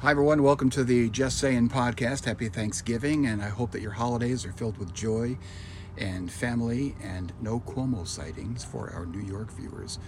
[0.00, 0.44] Hi, everyone.
[0.44, 2.26] Welcome to the Just Saying podcast.
[2.26, 5.36] Happy Thanksgiving, and I hope that your holidays are filled with joy
[5.96, 9.98] and family and no Cuomo sightings for our New York viewers.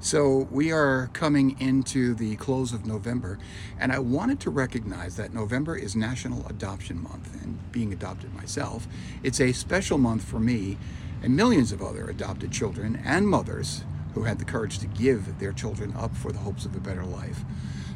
[0.00, 3.38] So, we are coming into the close of November,
[3.78, 7.40] and I wanted to recognize that November is National Adoption Month.
[7.40, 8.88] And being adopted myself,
[9.22, 10.78] it's a special month for me
[11.22, 13.84] and millions of other adopted children and mothers
[14.14, 17.04] who had the courage to give their children up for the hopes of a better
[17.04, 17.44] life.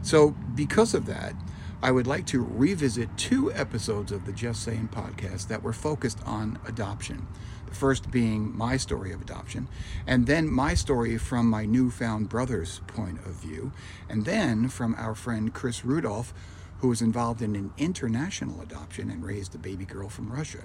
[0.03, 1.35] So, because of that,
[1.81, 6.19] I would like to revisit two episodes of the Just Saying podcast that were focused
[6.27, 7.27] on adoption.
[7.67, 9.69] The first being my story of adoption,
[10.07, 13.73] and then my story from my newfound brother's point of view,
[14.09, 16.35] and then from our friend Chris Rudolph,
[16.79, 20.65] who was involved in an international adoption and raised a baby girl from Russia.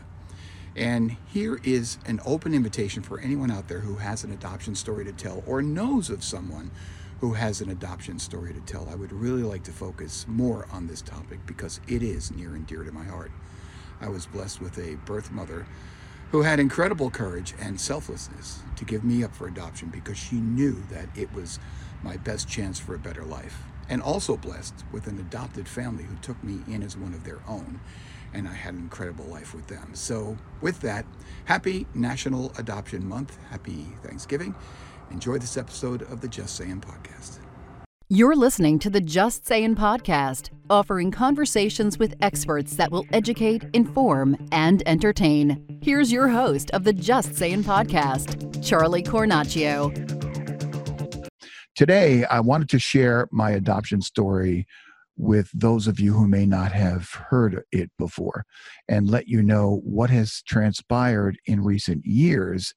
[0.75, 5.05] And here is an open invitation for anyone out there who has an adoption story
[5.05, 6.69] to tell or knows of someone
[7.19, 8.87] who has an adoption story to tell.
[8.89, 12.65] I would really like to focus more on this topic because it is near and
[12.67, 13.31] dear to my heart.
[13.99, 15.65] I was blessed with a birth mother
[16.31, 20.83] who had incredible courage and selflessness to give me up for adoption because she knew
[20.91, 21.57] that it was
[22.03, 23.63] my best chance for a better life.
[23.89, 27.39] And also blessed with an adopted family who took me in as one of their
[27.47, 27.79] own.
[28.33, 29.91] And I had an incredible life with them.
[29.93, 31.05] So, with that,
[31.45, 33.37] happy National Adoption Month.
[33.49, 34.53] Happy Thanksgiving.
[35.11, 37.39] Enjoy this episode of the Just Saying podcast.
[38.09, 44.37] You're listening to the Just Saying podcast, offering conversations with experts that will educate, inform,
[44.51, 45.79] and entertain.
[45.81, 49.93] Here's your host of the Just Saying podcast, Charlie Cornacchio.
[51.75, 54.67] Today, I wanted to share my adoption story
[55.15, 58.43] with those of you who may not have heard it before
[58.89, 62.73] and let you know what has transpired in recent years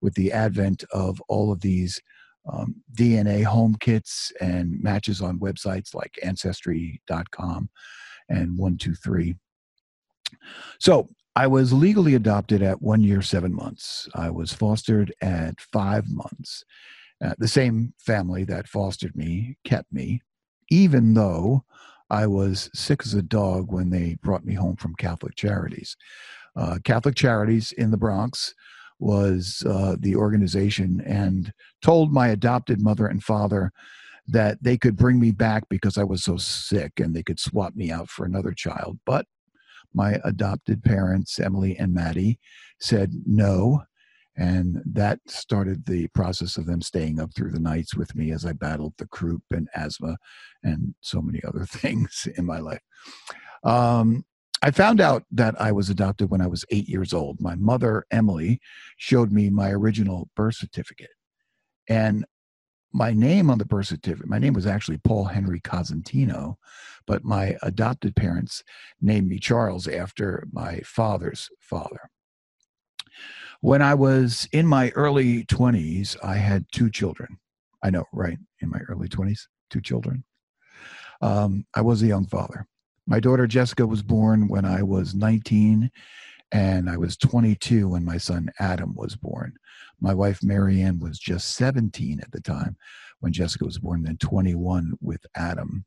[0.00, 2.00] with the advent of all of these
[2.50, 7.68] um, DNA home kits and matches on websites like Ancestry.com
[8.28, 9.34] and 123.
[10.78, 14.08] So I was legally adopted at one year, seven months.
[14.14, 16.64] I was fostered at five months.
[17.24, 20.20] Uh, the same family that fostered me kept me,
[20.70, 21.64] even though
[22.10, 25.96] I was sick as a dog when they brought me home from Catholic Charities.
[26.56, 28.54] Uh, Catholic Charities in the Bronx
[28.98, 33.72] was uh, the organization and told my adopted mother and father
[34.26, 37.74] that they could bring me back because I was so sick and they could swap
[37.74, 38.98] me out for another child.
[39.06, 39.26] But
[39.94, 42.38] my adopted parents, Emily and Maddie,
[42.78, 43.82] said no.
[44.36, 48.44] And that started the process of them staying up through the nights with me as
[48.44, 50.16] I battled the croup and asthma
[50.62, 52.82] and so many other things in my life.
[53.64, 54.24] Um,
[54.62, 57.40] I found out that I was adopted when I was eight years old.
[57.40, 58.60] My mother, Emily,
[58.96, 61.10] showed me my original birth certificate.
[61.88, 62.24] And
[62.92, 66.56] my name on the birth certificate, my name was actually Paul Henry Cosentino,
[67.06, 68.64] but my adopted parents
[69.00, 72.10] named me Charles after my father's father.
[73.60, 77.38] When I was in my early 20s, I had two children.
[77.82, 78.38] I know, right?
[78.60, 80.24] In my early 20s, two children.
[81.20, 82.66] Um, I was a young father.
[83.08, 85.90] My daughter Jessica was born when I was 19,
[86.52, 89.54] and I was 22 when my son Adam was born.
[89.98, 92.76] My wife Marianne was just 17 at the time
[93.20, 95.86] when Jessica was born, then 21 with Adam.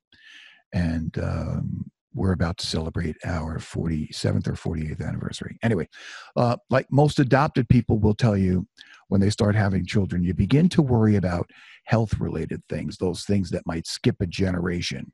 [0.73, 5.59] And um, we're about to celebrate our 47th or 48th anniversary.
[5.61, 5.87] Anyway,
[6.35, 8.67] uh, like most adopted people will tell you,
[9.09, 11.51] when they start having children, you begin to worry about
[11.85, 15.11] health related things, those things that might skip a generation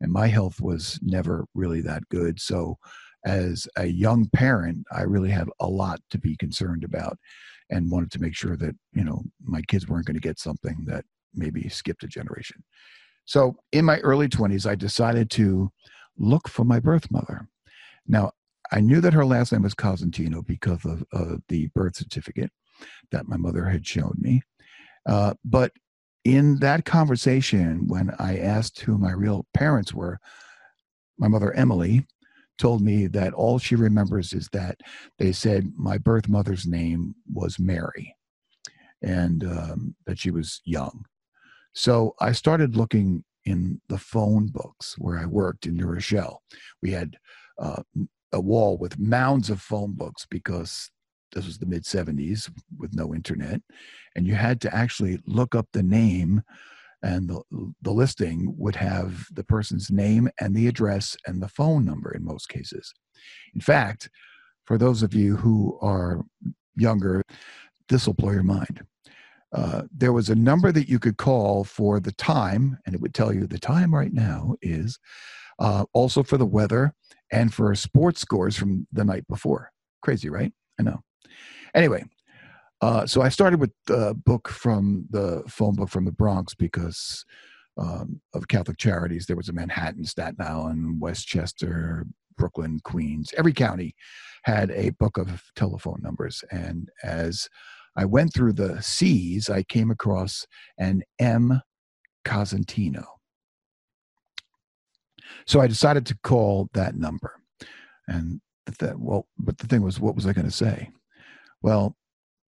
[0.00, 2.40] and my health was never really that good.
[2.40, 2.78] So,
[3.24, 7.18] as a young parent, I really had a lot to be concerned about
[7.70, 10.84] and wanted to make sure that, you know, my kids weren't going to get something
[10.86, 12.62] that maybe skipped a generation.
[13.24, 15.70] So, in my early 20s, I decided to
[16.18, 17.48] look for my birth mother.
[18.06, 18.32] Now,
[18.72, 22.50] I knew that her last name was Cosentino because of the birth certificate
[23.10, 24.42] that my mother had shown me.
[25.06, 25.72] Uh, but
[26.26, 30.18] in that conversation, when I asked who my real parents were,
[31.18, 32.04] my mother, Emily,
[32.58, 34.80] told me that all she remembers is that
[35.20, 38.12] they said my birth mother's name was Mary
[39.02, 41.04] and um, that she was young.
[41.74, 46.42] So I started looking in the phone books where I worked in New Rochelle.
[46.82, 47.14] We had
[47.62, 47.84] uh,
[48.32, 50.90] a wall with mounds of phone books because
[51.32, 53.60] this was the mid 70s with no internet
[54.14, 56.42] and you had to actually look up the name
[57.02, 57.42] and the,
[57.82, 62.24] the listing would have the person's name and the address and the phone number in
[62.24, 62.92] most cases
[63.54, 64.08] in fact
[64.64, 66.22] for those of you who are
[66.76, 67.22] younger
[67.88, 68.84] this will blow your mind
[69.52, 73.14] uh, there was a number that you could call for the time, and it would
[73.14, 74.98] tell you the time right now is
[75.58, 76.94] uh, also for the weather
[77.32, 79.70] and for sports scores from the night before.
[80.02, 80.52] Crazy, right?
[80.78, 81.00] I know.
[81.76, 82.02] Anyway,
[82.80, 87.24] uh, so I started with the book from the phone book from the Bronx because
[87.78, 89.26] um, of Catholic Charities.
[89.26, 92.06] There was a Manhattan, Staten Island, Westchester,
[92.36, 93.32] Brooklyn, Queens.
[93.36, 93.94] Every county
[94.44, 96.42] had a book of telephone numbers.
[96.50, 97.48] And as
[97.96, 100.46] I went through the C's, I came across
[100.78, 101.60] an M.
[102.24, 103.04] Cosentino.
[105.46, 107.40] So I decided to call that number.
[108.06, 108.40] And
[108.78, 110.90] that, well, but the thing was, what was I going to say?
[111.66, 111.96] Well,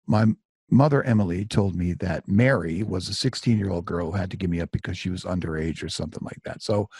[0.06, 0.26] my
[0.70, 4.36] mother Emily told me that Mary was a 16 year old girl who had to
[4.36, 6.62] give me up because she was underage or something like that.
[6.62, 6.90] So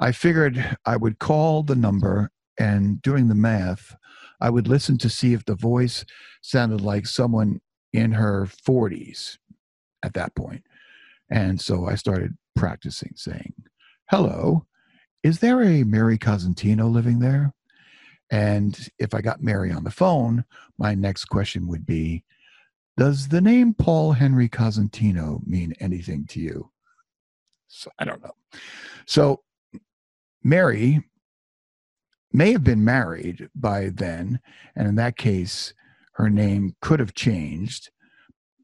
[0.00, 3.94] I figured I would call the number and doing the math,
[4.40, 6.06] I would listen to see if the voice
[6.40, 7.60] sounded like someone
[7.92, 9.36] in her 40s
[10.02, 10.64] at that point.
[11.30, 13.52] And so I started practicing saying,
[14.10, 14.64] Hello,
[15.22, 17.52] is there a Mary Cosentino living there?
[18.32, 20.46] And if I got Mary on the phone,
[20.78, 22.24] my next question would be
[22.96, 26.70] Does the name Paul Henry Cosentino mean anything to you?
[27.68, 28.34] So I don't know.
[29.06, 29.42] So
[30.42, 31.04] Mary
[32.32, 34.40] may have been married by then.
[34.74, 35.74] And in that case,
[36.14, 37.90] her name could have changed,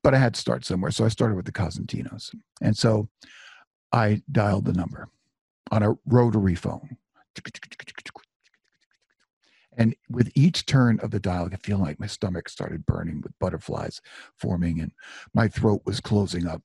[0.02, 0.90] but I had to start somewhere.
[0.90, 2.34] So I started with the Cosentinos.
[2.62, 3.10] And so
[3.92, 5.08] I dialed the number
[5.70, 6.96] on a rotary phone.
[9.78, 13.20] And with each turn of the dial, I could feel like my stomach started burning
[13.22, 14.00] with butterflies
[14.36, 14.92] forming and
[15.34, 16.62] my throat was closing up.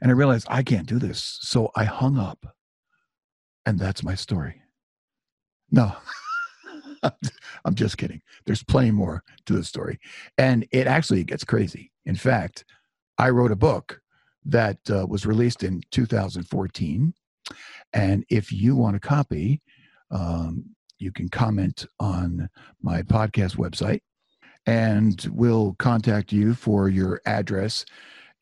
[0.00, 1.38] And I realized I can't do this.
[1.40, 2.54] So I hung up.
[3.66, 4.62] And that's my story.
[5.70, 5.94] No,
[7.64, 8.22] I'm just kidding.
[8.46, 9.98] There's plenty more to the story.
[10.36, 11.92] And it actually gets crazy.
[12.06, 12.64] In fact,
[13.18, 14.00] I wrote a book
[14.44, 17.12] that uh, was released in 2014.
[17.92, 19.60] And if you want a copy,
[20.10, 22.48] um, you can comment on
[22.82, 24.00] my podcast website
[24.66, 27.84] and we'll contact you for your address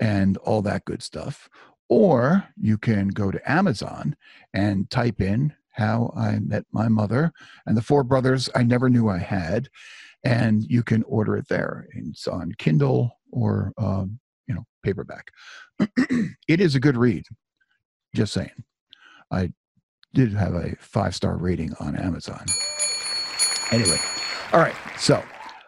[0.01, 1.49] and all that good stuff.
[1.89, 4.17] Or you can go to Amazon
[4.53, 7.33] and type in how I met my mother
[7.67, 9.69] and the four brothers I never knew I had.
[10.25, 11.87] And you can order it there.
[11.95, 14.19] It's on Kindle or, um,
[14.49, 15.31] you know, paperback.
[15.79, 17.25] it is a good read.
[18.15, 18.65] Just saying.
[19.31, 19.53] I
[20.17, 22.43] did have a five star rating on Amazon.
[23.71, 23.99] Anyway,
[24.51, 24.75] all right.
[24.97, 25.23] So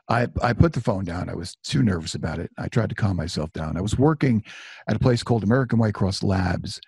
[0.09, 1.29] I, I put the phone down.
[1.29, 2.51] I was too nervous about it.
[2.57, 3.77] I tried to calm myself down.
[3.77, 4.43] I was working
[4.89, 6.81] at a place called American White Cross Labs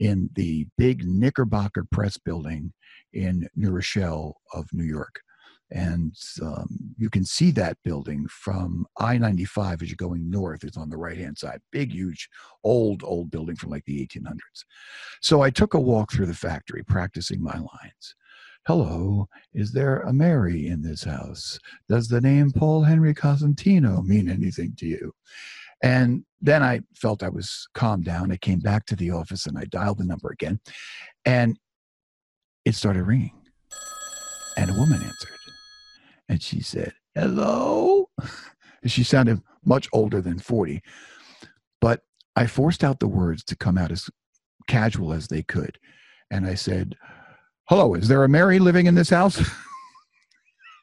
[0.00, 2.72] in the big Knickerbocker Press building
[3.12, 5.20] in New Rochelle of New York.
[5.70, 10.62] And um, you can see that building from I 95 as you're going north.
[10.62, 11.60] It's on the right hand side.
[11.72, 12.28] Big, huge,
[12.62, 14.64] old, old building from like the 1800s.
[15.20, 18.14] So I took a walk through the factory practicing my lines.
[18.66, 21.58] Hello, is there a Mary in this house?
[21.88, 25.12] Does the name Paul Henry Cosentino mean anything to you?
[25.82, 28.32] And then I felt I was calmed down.
[28.32, 30.60] I came back to the office and I dialed the number again.
[31.26, 31.58] And
[32.64, 33.32] it started ringing.
[34.56, 35.43] And a woman answered.
[36.28, 38.08] And she said, Hello.
[38.86, 40.82] She sounded much older than 40.
[41.80, 42.02] But
[42.36, 44.10] I forced out the words to come out as
[44.66, 45.78] casual as they could.
[46.30, 46.96] And I said,
[47.68, 49.40] Hello, is there a Mary living in this house?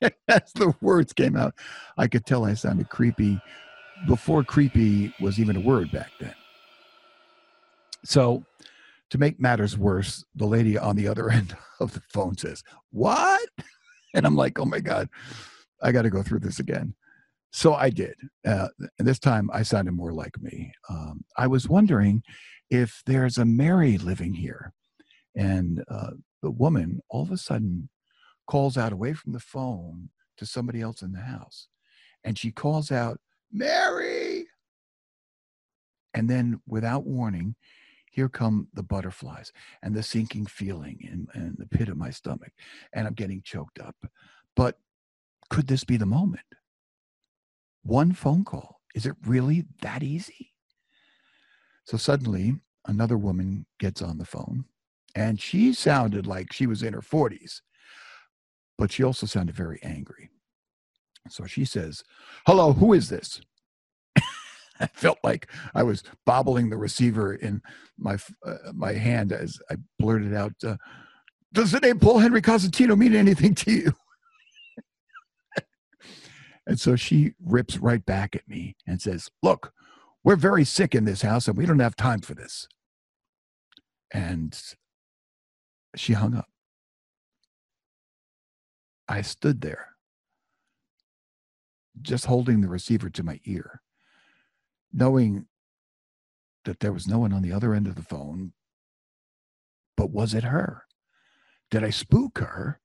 [0.28, 1.54] as the words came out,
[1.98, 3.40] I could tell I sounded creepy
[4.08, 6.34] before creepy was even a word back then.
[8.04, 8.44] So,
[9.12, 13.48] to make matters worse, the lady on the other end of the phone says, What?
[14.14, 15.10] And I'm like, Oh my God,
[15.82, 16.96] I got to go through this again.
[17.52, 18.16] So I did.
[18.46, 20.72] Uh, and this time I sounded more like me.
[20.90, 22.24] Um, I was wondering
[22.70, 24.74] if there's a Mary living here.
[25.36, 27.90] And uh, the woman all of a sudden
[28.48, 31.68] calls out away from the phone to somebody else in the house.
[32.24, 33.20] And she calls out,
[33.52, 34.48] Mary.
[36.14, 37.56] And then, without warning,
[38.12, 39.52] here come the butterflies
[39.82, 41.00] and the sinking feeling
[41.34, 42.52] in, the pit of my stomach.
[42.94, 43.96] And I'm getting choked up.
[44.56, 44.78] But
[45.50, 46.46] could this be the moment?
[47.84, 48.82] One phone call.
[48.94, 50.52] Is it really that easy?
[51.86, 54.66] So suddenly, another woman gets on the phone,
[55.16, 57.62] and she sounded like she was in her 40s,
[58.78, 60.30] but she also sounded very angry.
[61.30, 62.04] So she says,
[62.46, 63.42] Hello, who is this?
[64.86, 67.62] I felt like I was bobbling the receiver in
[67.98, 70.78] my uh, my hand as I blurted out, uh,
[71.54, 73.94] "Does the name Paul Henry Cosentino mean anything to you?"
[76.68, 79.72] and so she rips right back at me and says, "Look,
[80.24, 82.68] we're very sick in this house and we don't have time for this.
[84.14, 84.60] And
[85.96, 86.48] she hung up.
[89.08, 89.96] I stood there,
[92.02, 93.82] just holding the receiver to my ear,
[94.94, 95.46] knowing
[96.66, 98.54] that there was no one on the other end of the phone.
[99.98, 100.84] But was it her?
[101.70, 102.80] Did I spook her?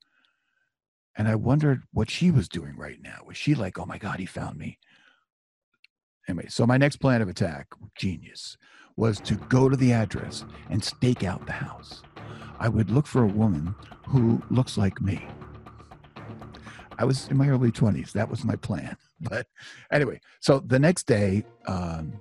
[1.16, 3.20] And I wondered what she was doing right now.
[3.26, 4.78] Was she like, oh my God, he found me?
[6.28, 8.56] Anyway, so my next plan of attack, genius,
[8.96, 12.02] was to go to the address and stake out the house.
[12.58, 13.74] I would look for a woman
[14.08, 15.26] who looks like me.
[16.98, 18.12] I was in my early 20s.
[18.12, 18.96] That was my plan.
[19.30, 19.46] But
[19.90, 22.12] anyway, so the next day, um,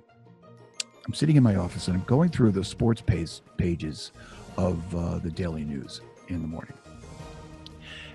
[1.06, 4.12] I'm sitting in my office and I'm going through the sports page, pages
[4.56, 6.74] of uh, the Daily News in the morning.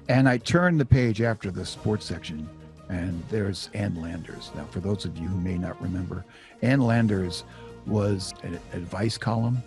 [0.10, 2.50] And I turn the page after the sports section,
[2.90, 4.52] and there's Ann Landers.
[4.56, 6.26] Now, for those of you who may not remember,
[6.62, 7.44] Ann Landers
[7.86, 9.64] was an advice column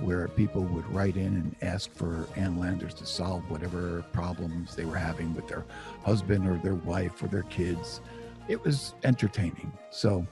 [0.00, 4.84] where people would write in and ask for Ann Landers to solve whatever problems they
[4.84, 5.64] were having with their
[6.04, 8.00] husband or their wife or their kids.
[8.50, 9.72] It was entertaining.
[9.90, 10.26] So,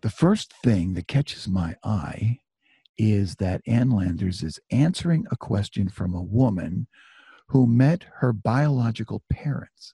[0.00, 2.38] the first thing that catches my eye
[2.96, 6.86] is that Ann Landers is answering a question from a woman
[7.48, 9.92] who met her biological parents.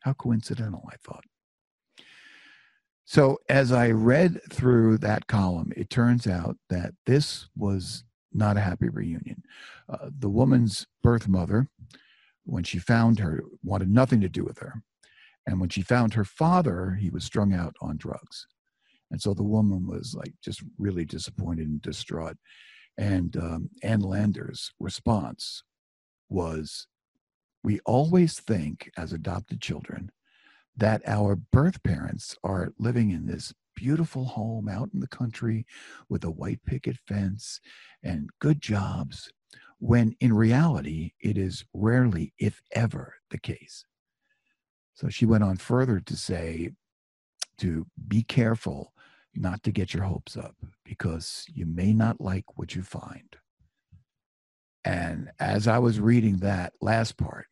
[0.00, 1.24] How coincidental, I thought.
[3.06, 8.60] So, as I read through that column, it turns out that this was not a
[8.60, 9.44] happy reunion.
[9.88, 11.68] Uh, the woman's birth mother,
[12.44, 14.82] when she found her, wanted nothing to do with her.
[15.46, 18.46] And when she found her father, he was strung out on drugs.
[19.10, 22.36] And so the woman was like just really disappointed and distraught.
[22.96, 25.62] And um, Ann Lander's response
[26.28, 26.86] was
[27.64, 30.10] We always think as adopted children
[30.76, 35.66] that our birth parents are living in this beautiful home out in the country
[36.08, 37.60] with a white picket fence
[38.02, 39.32] and good jobs,
[39.78, 43.84] when in reality, it is rarely, if ever, the case.
[45.00, 46.72] So she went on further to say
[47.56, 48.92] to be careful
[49.34, 50.54] not to get your hopes up
[50.84, 53.36] because you may not like what you find.
[54.84, 57.46] And as I was reading that last part,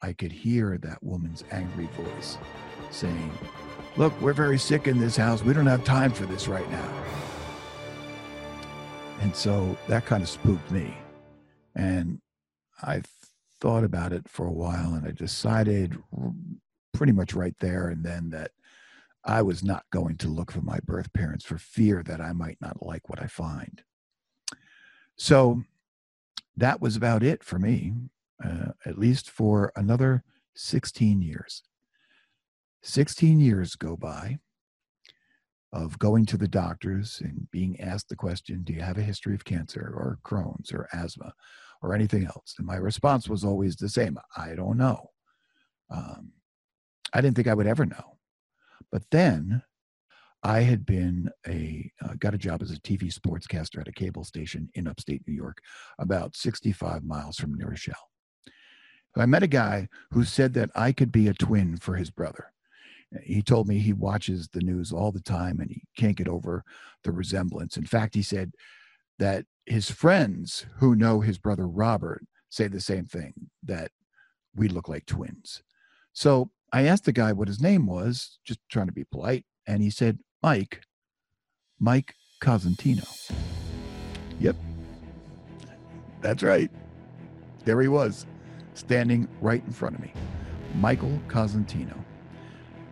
[0.00, 2.38] I could hear that woman's angry voice
[2.90, 3.30] saying,
[3.98, 5.42] Look, we're very sick in this house.
[5.42, 7.04] We don't have time for this right now.
[9.20, 10.96] And so that kind of spooked me.
[11.74, 12.22] And
[12.82, 13.02] I
[13.60, 15.96] thought about it for a while and I decided
[16.92, 18.52] pretty much right there and then that
[19.24, 22.58] I was not going to look for my birth parents for fear that I might
[22.60, 23.82] not like what I find.
[25.16, 25.62] So
[26.56, 27.92] that was about it for me,
[28.44, 31.62] uh, at least for another 16 years.
[32.82, 34.38] 16 years go by
[35.72, 39.34] of going to the doctors and being asked the question, Do you have a history
[39.34, 41.32] of cancer or Crohn's or asthma
[41.80, 42.54] or anything else?
[42.58, 45.10] And my response was always the same I don't know.
[45.90, 46.32] Um,
[47.12, 48.18] I didn't think I would ever know.
[48.90, 49.62] But then
[50.42, 54.24] I had been a uh, got a job as a TV sportscaster at a cable
[54.24, 55.58] station in upstate New York,
[55.98, 58.10] about 65 miles from New Rochelle.
[59.16, 62.52] I met a guy who said that I could be a twin for his brother.
[63.22, 66.64] He told me he watches the news all the time and he can't get over
[67.04, 67.76] the resemblance.
[67.76, 68.52] In fact, he said
[69.18, 73.90] that his friends who know his brother Robert say the same thing that
[74.54, 75.62] we look like twins.
[76.14, 79.82] So I asked the guy what his name was, just trying to be polite, and
[79.82, 80.80] he said, Mike,
[81.78, 83.06] Mike Cosentino.
[84.40, 84.56] Yep,
[86.22, 86.70] that's right.
[87.66, 88.26] There he was,
[88.72, 90.12] standing right in front of me.
[90.76, 91.96] Michael Cosentino,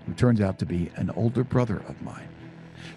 [0.04, 2.28] who turns out to be an older brother of mine.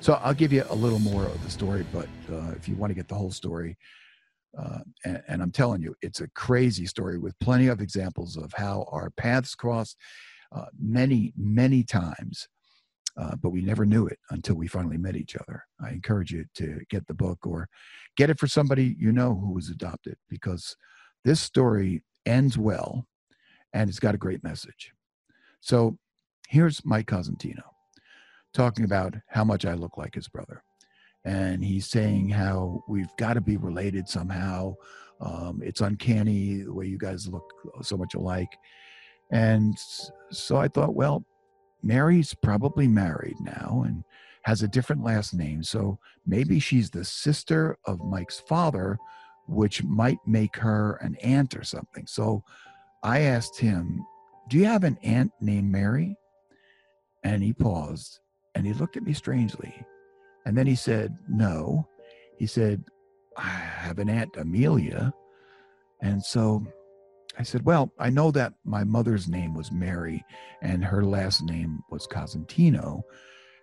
[0.01, 2.91] So I'll give you a little more of the story, but uh, if you want
[2.91, 3.77] to get the whole story,
[4.57, 8.51] uh, and, and I'm telling you, it's a crazy story with plenty of examples of
[8.53, 9.97] how our paths crossed
[10.53, 12.47] uh, many, many times,
[13.17, 15.63] uh, but we never knew it until we finally met each other.
[15.83, 17.67] I encourage you to get the book or
[18.17, 20.75] get it for somebody you know who was adopted because
[21.23, 23.07] this story ends well
[23.73, 24.93] and it's got a great message.
[25.61, 25.97] So
[26.47, 27.63] here's Mike Cosentino
[28.53, 30.63] talking about how much I look like his brother.
[31.25, 34.75] And he's saying how we've got to be related somehow.
[35.21, 37.49] Um, it's uncanny the way you guys look
[37.81, 38.49] so much alike.
[39.31, 39.77] And
[40.31, 41.25] so I thought, well,
[41.81, 44.03] Mary's probably married now and
[44.43, 45.63] has a different last name.
[45.63, 48.97] So maybe she's the sister of Mike's father,
[49.47, 52.05] which might make her an aunt or something.
[52.07, 52.43] So
[53.03, 54.05] I asked him,
[54.49, 56.15] Do you have an aunt named Mary?
[57.23, 58.19] And he paused
[58.55, 59.73] and he looked at me strangely.
[60.45, 61.87] And then he said, No.
[62.37, 62.83] He said,
[63.37, 65.13] I have an Aunt Amelia.
[66.01, 66.65] And so
[67.37, 70.23] I said, Well, I know that my mother's name was Mary
[70.61, 73.01] and her last name was Cosentino.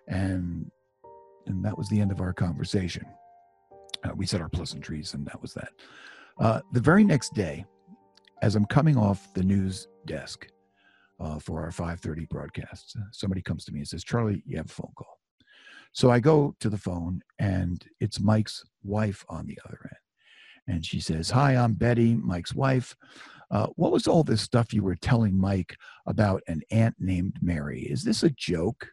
[0.07, 0.69] And
[1.47, 3.05] and that was the end of our conversation.
[4.03, 5.69] Uh, we said our pleasantries, and that was that.
[6.39, 7.65] Uh, the very next day,
[8.41, 10.47] as I'm coming off the news desk
[11.19, 14.73] uh, for our 5:30 broadcast, somebody comes to me and says, "Charlie, you have a
[14.73, 15.19] phone call."
[15.93, 20.85] So I go to the phone, and it's Mike's wife on the other end, and
[20.85, 22.95] she says, "Hi, I'm Betty, Mike's wife.
[23.51, 25.75] Uh, what was all this stuff you were telling Mike
[26.07, 27.81] about an aunt named Mary?
[27.81, 28.87] Is this a joke?"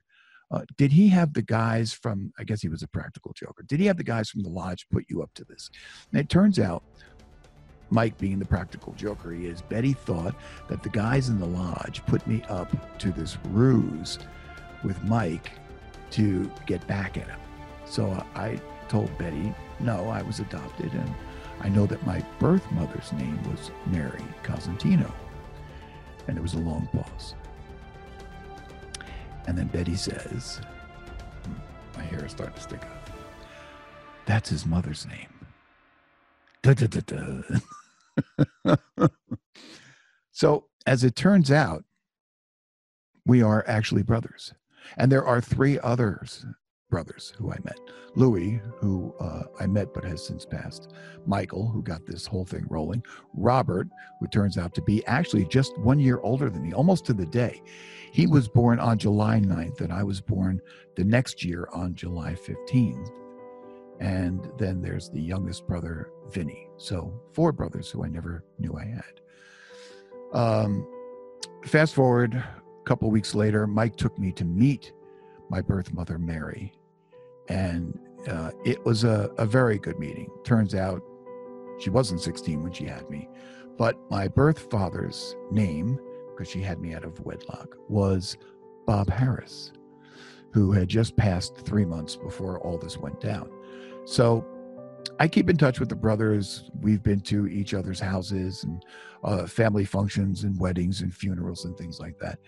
[0.50, 3.80] Uh, did he have the guys from, I guess he was a practical joker, did
[3.80, 5.68] he have the guys from the lodge put you up to this?
[6.10, 6.82] And it turns out,
[7.90, 10.34] Mike being the practical joker he is, Betty thought
[10.68, 14.18] that the guys in the lodge put me up to this ruse
[14.82, 15.52] with Mike
[16.12, 17.40] to get back at him.
[17.84, 21.14] So uh, I told Betty, no, I was adopted and
[21.60, 25.12] I know that my birth mother's name was Mary Cosentino.
[26.26, 27.34] And there was a long pause.
[29.46, 30.60] And then Betty says,
[31.44, 31.52] hmm,
[31.96, 33.10] My hair is starting to stick up.
[34.26, 35.46] That's his mother's name.
[36.62, 36.86] Da, da,
[38.66, 38.76] da.
[40.32, 41.84] so, as it turns out,
[43.24, 44.52] we are actually brothers.
[44.96, 46.44] And there are three others
[46.88, 47.78] brothers who I met.
[48.14, 50.92] Louis, who uh, I met but has since passed.
[51.26, 53.04] Michael, who got this whole thing rolling.
[53.34, 53.88] Robert,
[54.20, 57.26] who turns out to be actually just one year older than me, almost to the
[57.26, 57.62] day.
[58.12, 60.60] He was born on July 9th, and I was born
[60.96, 63.10] the next year on July 15th.
[64.00, 66.68] And then there's the youngest brother, Vinny.
[66.76, 69.20] So four brothers who I never knew I had.
[70.32, 70.86] Um,
[71.64, 74.92] fast forward a couple weeks later, Mike took me to meet
[75.50, 76.72] my birth mother, Mary.
[77.48, 80.30] And uh, it was a, a very good meeting.
[80.44, 81.02] Turns out
[81.78, 83.28] she wasn't 16 when she had me,
[83.76, 85.98] but my birth father's name,
[86.30, 88.36] because she had me out of wedlock, was
[88.86, 89.72] Bob Harris,
[90.52, 93.50] who had just passed three months before all this went down.
[94.04, 94.44] So
[95.20, 96.70] I keep in touch with the brothers.
[96.80, 98.84] We've been to each other's houses and
[99.24, 102.38] uh, family functions and weddings and funerals and things like that.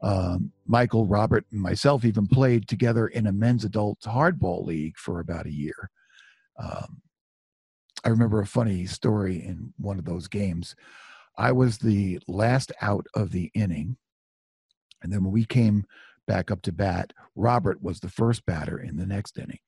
[0.00, 5.20] Um, Michael, Robert, and myself even played together in a men's adult hardball league for
[5.20, 5.90] about a year.
[6.58, 7.02] Um,
[8.04, 10.76] I remember a funny story in one of those games.
[11.36, 13.96] I was the last out of the inning.
[15.02, 15.84] And then when we came
[16.26, 19.60] back up to bat, Robert was the first batter in the next inning.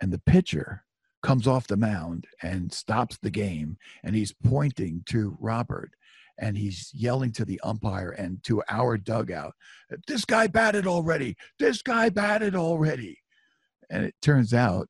[0.00, 0.84] And the pitcher
[1.22, 3.76] comes off the mound and stops the game.
[4.02, 5.92] And he's pointing to Robert
[6.38, 9.54] and he's yelling to the umpire and to our dugout,
[10.06, 11.36] This guy batted already.
[11.58, 13.18] This guy batted already.
[13.90, 14.88] And it turns out,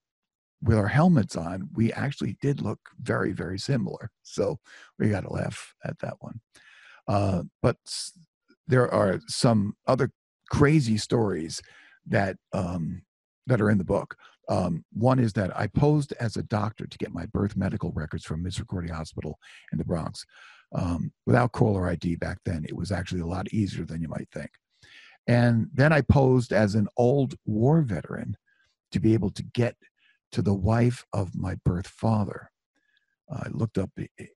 [0.63, 4.11] with our helmets on, we actually did look very, very similar.
[4.23, 4.61] So
[4.99, 6.41] we got to laugh at that one.
[7.09, 7.77] Uh, but
[8.69, 10.11] there are some other
[10.51, 11.61] crazy stories
[12.07, 13.03] that um,
[13.47, 14.17] that are in the book.
[14.49, 18.25] Um, one is that I posed as a doctor to get my birth medical records
[18.25, 19.39] from Misericordia Hospital
[19.73, 20.25] in the Bronx.
[20.75, 24.29] Um, without caller ID back then, it was actually a lot easier than you might
[24.33, 24.51] think.
[25.27, 28.37] And then I posed as an old war veteran
[28.93, 29.77] to be able to get
[30.33, 32.51] to the wife of my birth father.
[33.31, 33.91] I looked up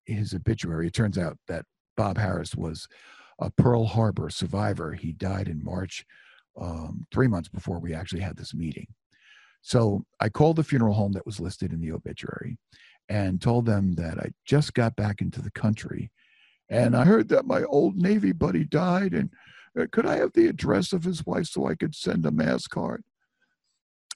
[0.05, 0.87] his obituary.
[0.87, 1.65] It turns out that
[1.97, 2.87] Bob Harris was
[3.41, 4.93] a Pearl Harbor survivor.
[4.93, 6.05] He died in March,
[6.59, 8.87] um, three months before we actually had this meeting.
[9.63, 12.57] So I called the funeral home that was listed in the obituary
[13.09, 16.11] and told them that I just got back into the country
[16.69, 19.31] and I heard that my old Navy buddy died, and
[19.79, 22.67] uh, could I have the address of his wife so I could send a mass
[22.67, 23.05] card?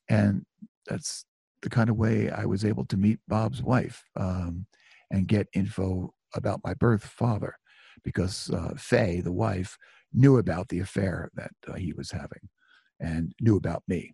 [0.09, 0.45] And
[0.87, 1.25] that's
[1.63, 4.67] the kind of way I was able to meet Bob's wife um,
[5.11, 7.57] and get info about my birth father,
[8.03, 9.77] because uh, Faye, the wife,
[10.13, 12.49] knew about the affair that uh, he was having
[12.99, 14.13] and knew about me.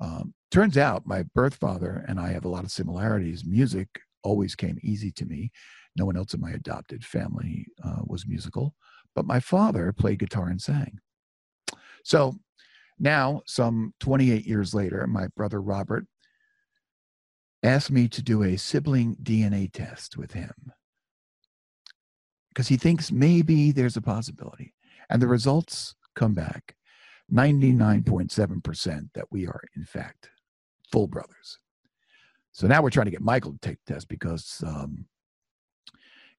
[0.00, 3.44] Um, turns out my birth father and I have a lot of similarities.
[3.44, 3.88] Music
[4.22, 5.50] always came easy to me.
[5.96, 8.74] No one else in my adopted family uh, was musical,
[9.14, 10.98] but my father played guitar and sang.
[12.04, 12.34] So
[12.98, 16.06] now, some 28 years later, my brother Robert
[17.62, 20.72] asked me to do a sibling DNA test with him
[22.50, 24.72] because he thinks maybe there's a possibility.
[25.10, 26.74] And the results come back
[27.32, 30.30] 99.7% that we are, in fact,
[30.90, 31.58] full brothers.
[32.52, 35.04] So now we're trying to get Michael to take the test because um,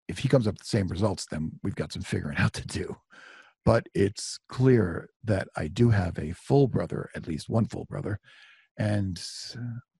[0.07, 2.67] if he comes up with the same results, then we've got some figuring out to
[2.67, 2.95] do.
[3.65, 8.19] But it's clear that I do have a full brother, at least one full brother.
[8.79, 9.21] And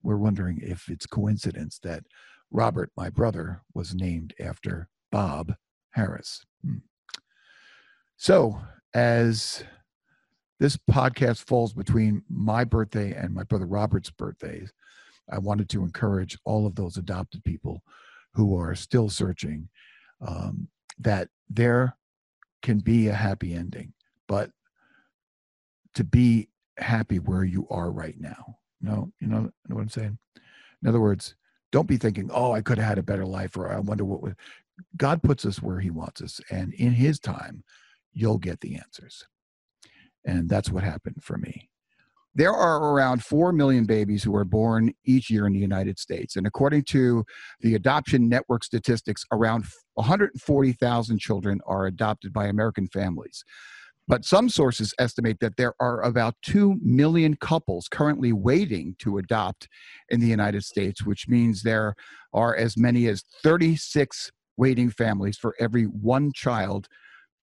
[0.02, 2.04] we're wondering if it's coincidence that
[2.50, 5.54] Robert, my brother, was named after Bob
[5.90, 6.44] Harris.
[6.64, 6.78] Hmm.
[8.16, 8.60] So,
[8.94, 9.64] as
[10.58, 14.72] this podcast falls between my birthday and my brother Robert's birthdays,
[15.30, 17.82] I wanted to encourage all of those adopted people
[18.34, 19.68] who are still searching
[20.20, 21.96] um, that there
[22.62, 23.92] can be a happy ending,
[24.26, 24.50] but
[25.94, 28.58] to be happy where you are right now.
[28.80, 30.18] No, you know, know what I'm saying?
[30.82, 31.34] In other words,
[31.72, 34.22] don't be thinking, oh, I could have had a better life, or I wonder what
[34.22, 34.36] would.
[34.96, 37.64] God puts us where He wants us, and in His time,
[38.12, 39.26] you'll get the answers.
[40.24, 41.68] And that's what happened for me.
[42.34, 46.36] There are around 4 million babies who are born each year in the United States.
[46.36, 47.24] And according to
[47.60, 49.64] the Adoption Network statistics, around
[49.94, 53.44] 140,000 children are adopted by American families.
[54.06, 59.68] But some sources estimate that there are about 2 million couples currently waiting to adopt
[60.08, 61.94] in the United States, which means there
[62.32, 66.88] are as many as 36 waiting families for every one child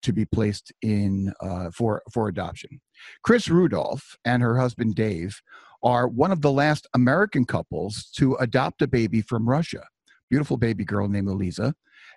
[0.06, 2.80] to be placed in uh, for for adoption.
[3.24, 5.42] Chris Rudolph and her husband Dave
[5.84, 9.84] are one of the last American couples to adopt a baby from Russia.
[10.30, 11.76] Beautiful baby girl named Eliza.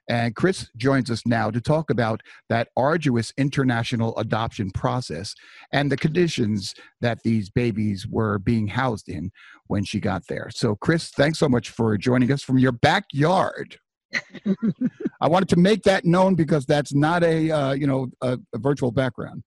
[0.08, 5.34] And Chris joins us now to talk about that arduous international adoption process
[5.72, 9.30] and the conditions that these babies were being housed in
[9.66, 10.48] when she got there.
[10.50, 13.78] So, Chris, thanks so much for joining us from your backyard.
[15.20, 18.58] I wanted to make that known because that's not a uh, you know a, a,
[18.58, 19.42] virtual background.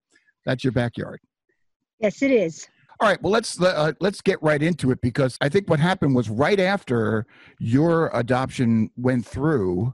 [0.46, 1.20] That's your backyard.
[2.00, 2.68] Yes, it is.
[3.00, 3.22] All right.
[3.22, 6.60] Well, let's uh, let's get right into it because I think what happened was right
[6.60, 7.26] after
[7.60, 9.94] your adoption went through,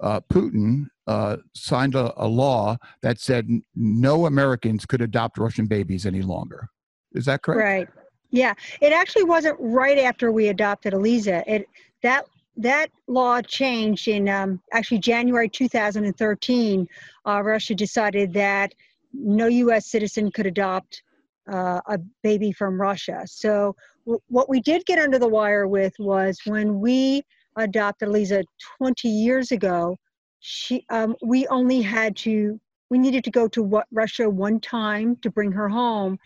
[0.00, 6.06] uh, Putin uh, signed a, a, law that said no Americans could adopt Russian babies
[6.06, 6.68] any longer.
[7.12, 7.60] Is that correct?
[7.60, 7.88] Right.
[8.30, 8.54] Yeah.
[8.80, 11.42] It actually wasn't right after we adopted Eliza.
[11.52, 11.66] It
[12.02, 12.26] that
[12.58, 16.88] that law changed in um, actually January 2013.
[17.24, 18.74] Uh, Russia decided that
[19.12, 19.86] no U.S.
[19.86, 21.02] citizen could adopt
[21.50, 23.22] uh, a baby from Russia.
[23.26, 27.22] So w- what we did get under the wire with was when we
[27.56, 28.42] adopted Lisa
[28.78, 29.96] 20 years ago,
[30.40, 35.16] she um, we only had to we needed to go to what, Russia one time
[35.16, 36.18] to bring her home,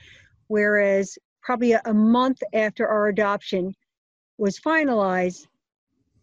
[0.49, 3.75] whereas probably a, a month after our adoption
[4.39, 5.47] was finalized,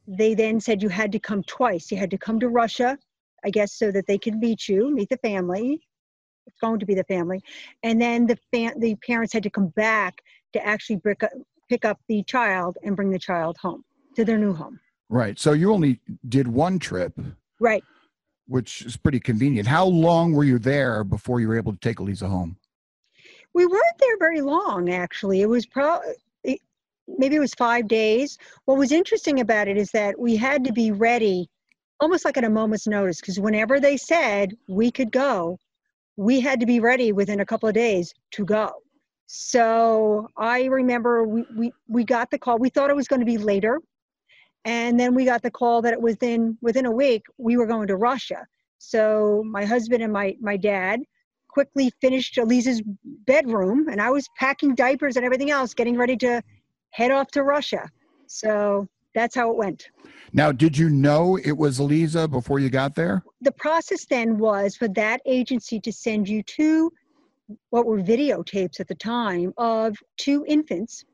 [0.10, 1.92] they then said you had to come twice.
[1.92, 2.98] You had to come to Russia,
[3.46, 5.80] I guess, so that they could meet you, meet the family.
[6.48, 7.42] It's going to be the family,
[7.84, 11.30] and then the fam- the parents had to come back to actually pick up,
[11.70, 13.84] pick up the child and bring the child home
[14.16, 14.80] to their new home.
[15.10, 15.38] Right.
[15.38, 17.14] So you only did one trip.
[17.60, 17.84] Right.
[18.48, 19.68] Which is pretty convenient.
[19.68, 22.58] How long were you there before you were able to take Eliza home?
[23.54, 25.42] We weren't there very long, actually.
[25.42, 26.14] It was probably
[27.18, 28.38] maybe it was five days.
[28.66, 31.50] What was interesting about it is that we had to be ready
[32.02, 35.58] almost like at a moment's notice because whenever they said we could go,
[36.16, 38.72] we had to be ready within a couple of days to go.
[39.26, 42.58] So I remember we, we, we got the call.
[42.58, 43.80] We thought it was going to be later
[44.66, 47.66] and then we got the call that it was within within a week we were
[47.66, 48.46] going to Russia.
[48.78, 51.02] So my husband and my my dad
[51.48, 56.42] quickly finished Eliza's bedroom, and I was packing diapers and everything else, getting ready to
[56.92, 57.90] head off to Russia.
[58.28, 59.90] So that's how it went.
[60.34, 63.24] Now, did you know it was Eliza before you got there?
[63.42, 66.92] The process then was for that agency to send you two,
[67.72, 71.06] what were videotapes at the time, of two infants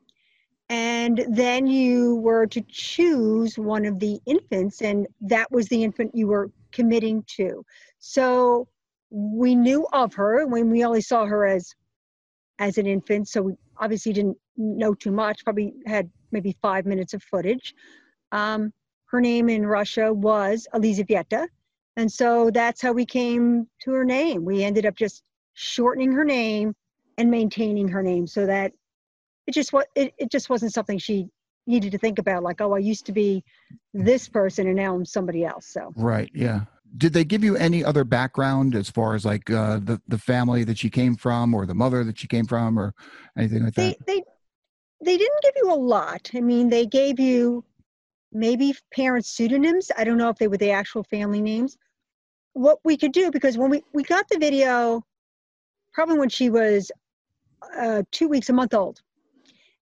[0.68, 6.12] and then you were to choose one of the infants and that was the infant
[6.14, 7.64] you were committing to
[7.98, 8.66] so
[9.10, 11.74] we knew of her when we only saw her as
[12.58, 17.14] as an infant so we obviously didn't know too much probably had maybe five minutes
[17.14, 17.74] of footage.
[18.32, 18.72] Um,
[19.06, 21.46] her name in russia was elizaveta
[21.96, 24.44] and so that's how we came to her name.
[24.44, 25.22] We ended up just
[25.54, 26.74] shortening her name
[27.16, 28.72] and maintaining her name so that
[29.46, 31.28] it just it, it just wasn't something she
[31.66, 33.42] needed to think about like oh i used to be
[33.94, 35.92] this person and now i'm somebody else so.
[35.96, 36.60] Right yeah
[36.96, 40.64] did they give you any other background as far as like uh, the the family
[40.64, 42.94] that she came from or the mother that she came from or
[43.36, 44.06] anything like they, that?
[44.06, 44.22] they
[45.04, 46.30] they didn't give you a lot.
[46.34, 47.64] I mean they gave you
[48.32, 49.90] maybe parents pseudonyms.
[49.96, 51.76] I don't know if they were the actual family names.
[52.52, 55.02] What we could do because when we we got the video
[55.92, 56.90] probably when she was
[57.76, 59.00] uh, two weeks a month old.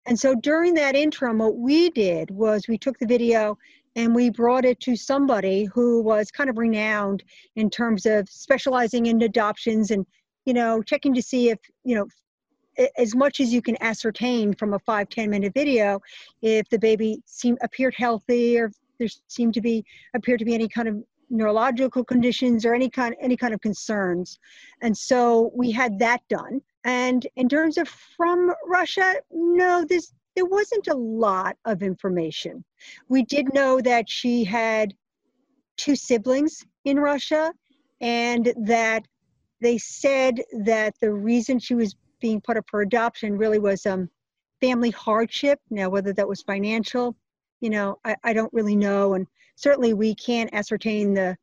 [0.06, 3.58] And so during that interim, what we did was we took the video
[3.96, 7.24] and we brought it to somebody who was kind of renowned
[7.56, 10.06] in terms of specializing in adoptions and,
[10.46, 12.08] you know, checking to see if, you know,
[12.98, 16.00] as much as you can ascertain from a five ten minute video
[16.42, 20.70] if the baby seemed appeared healthy or there seemed to be appeared to be any
[20.70, 24.40] kind of neurological conditions or any kind any kind of concerns.
[24.82, 26.62] And so we had that done.
[26.84, 32.63] And in terms of from russia no this there wasn't a lot of information
[33.10, 34.94] we did know that she had
[35.78, 37.54] two siblings in russia
[38.02, 39.06] and that
[39.62, 44.10] they said that the reason she was being put up for adoption really was um,
[44.60, 45.60] family hardship.
[45.70, 47.15] Now, whether that was financial,
[47.60, 49.13] you know, I, I don't really know.
[49.13, 51.38] And certainly we can't ascertain the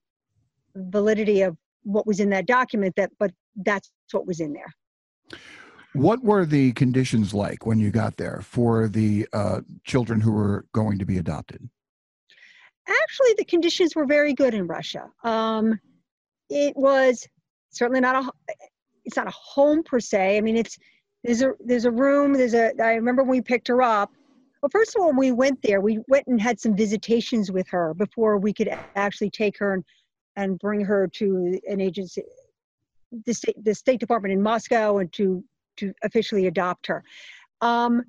[0.75, 5.39] validity of what was in that document, that, but that's what was in there.
[5.95, 10.67] What were the conditions like when you got there for the uh, children who were
[10.73, 11.69] going to be adopted?
[12.87, 15.11] Actually, the conditions were very good in Russia.
[15.25, 15.79] Um,
[16.51, 17.27] it was
[17.71, 18.31] certainly not a
[19.05, 20.37] it's not a home per se.
[20.37, 20.79] I mean, it's
[21.25, 22.35] there's a there's a room.
[22.35, 22.73] There's a.
[22.83, 24.13] I remember when we picked her up.
[24.63, 27.69] Well, first of all, when we went there, we went and had some visitations with
[27.69, 29.85] her before we could actually take her and,
[30.37, 32.23] and bring her to an agency,
[33.25, 35.43] the state the State Department in Moscow, and to
[35.79, 37.03] to officially adopt her.
[37.61, 38.03] Um,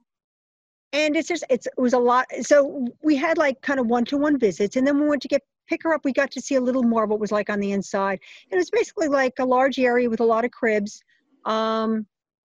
[0.92, 2.26] and it's just it's, it was a lot.
[2.42, 5.28] So we had like kind of one to one visits, and then we went to
[5.28, 7.50] get pick her up, we got to see a little more of what was like
[7.50, 8.20] on the inside.
[8.50, 11.02] It was basically like a large area with a lot of cribs,
[11.46, 12.06] um,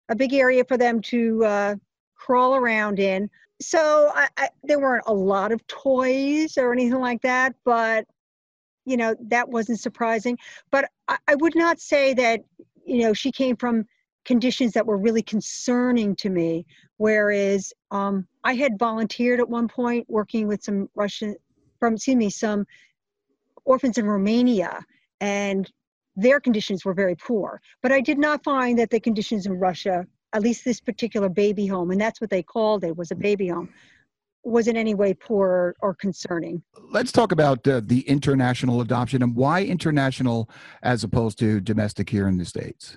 [0.09, 1.75] a big area for them to uh,
[2.17, 3.29] crawl around in.
[3.61, 8.07] So I, I, there weren't a lot of toys or anything like that, but
[8.87, 10.39] you know that wasn't surprising.
[10.71, 12.41] But I, I would not say that
[12.87, 13.85] you know she came from
[14.31, 16.65] conditions that were really concerning to me.
[16.99, 21.35] Whereas um, I had volunteered at one point working with some Russian,
[21.81, 22.65] from excuse me, some
[23.65, 24.85] orphans in Romania,
[25.21, 25.69] and
[26.15, 27.61] their conditions were very poor.
[27.83, 31.67] But I did not find that the conditions in Russia, at least this particular baby
[31.67, 33.69] home, and that's what they called it, was a baby home,
[34.45, 36.63] was in any way poor or concerning.
[36.93, 40.49] Let's talk about uh, the international adoption and why international
[40.85, 42.97] as opposed to domestic here in the States.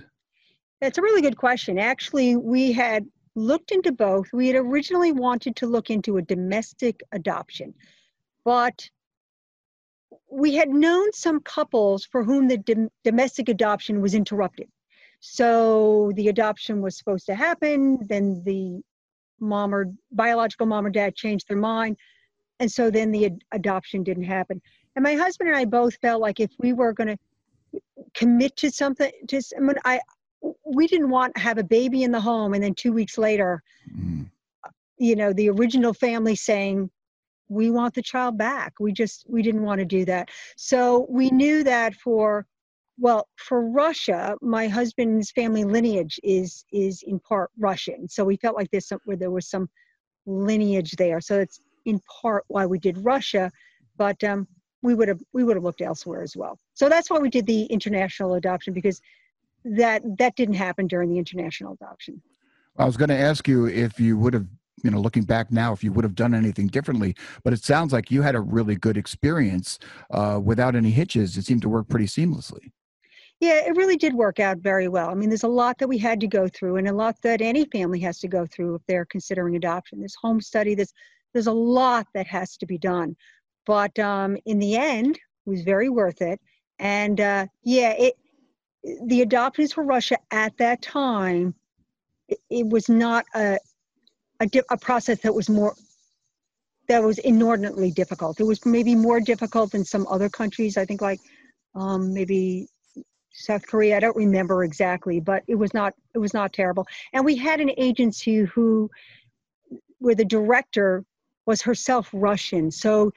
[0.84, 1.80] That's a really good question.
[1.80, 4.28] Actually, we had looked into both.
[4.34, 7.74] We had originally wanted to look into a domestic adoption,
[8.44, 8.90] but
[10.30, 14.68] we had known some couples for whom the dom- domestic adoption was interrupted.
[15.22, 18.82] So the adoption was supposed to happen, then the
[19.40, 21.96] mom or biological mom or dad changed their mind,
[22.60, 24.62] and so then the ad- adoption didn't happen.
[24.98, 27.80] And my husband and I both felt like if we were going to
[28.14, 30.02] commit to something, just I, mean, I
[30.66, 33.64] we didn't want to have a baby in the home and then two weeks later,
[33.90, 34.30] mm.
[34.98, 36.90] you know, the original family saying
[37.50, 38.74] we want the child back.
[38.80, 40.30] We just we didn't want to do that.
[40.58, 42.46] So we knew that for
[43.00, 48.08] well for russia my husband's family lineage is is in part russian.
[48.08, 49.68] So we felt like there's some where there was some
[50.26, 51.20] lineage there.
[51.20, 53.52] So it's in part why we did russia
[53.98, 54.48] but um,
[54.82, 56.60] we would have we would have looked elsewhere as well.
[56.74, 59.02] So that's why we did the international adoption because
[59.64, 62.22] that that didn't happen during the international adoption.
[62.78, 64.48] I was going to ask you if you would have
[64.84, 67.94] you know looking back now if you would have done anything differently but it sounds
[67.94, 69.80] like you had a really good experience
[70.12, 71.38] uh, without any hitches.
[71.38, 72.72] It seemed to work pretty seamlessly.
[73.40, 75.10] Yeah it really did work out very well.
[75.10, 77.42] I mean there's a lot that we had to go through and a lot that
[77.42, 80.02] any family has to go through if they're considering adoption.
[80.02, 80.92] This home study this
[81.34, 83.16] there's a lot that has to be done.
[83.66, 86.42] But um, in the end it was very worth it.
[86.80, 88.16] And uh, yeah it
[89.06, 91.54] the adoptions for russia at that time
[92.50, 93.58] it, was not a
[94.40, 95.76] a, a process that was more
[96.90, 98.40] that was inordinately difficult.
[98.40, 100.78] It was maybe more difficult than some other countries.
[100.78, 101.20] I think like
[101.76, 102.68] um, maybe
[103.32, 103.98] South Korea.
[103.98, 106.86] I don't remember exactly, but it was not it was not terrible.
[107.14, 108.90] And we had an agency who,
[110.00, 111.04] where the director
[111.46, 113.12] was herself Russian, so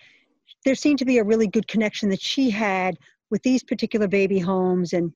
[0.64, 2.96] there seemed to be a really good connection that she had
[3.30, 5.12] with these particular baby homes, and